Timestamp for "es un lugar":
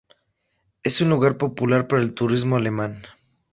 0.81-1.37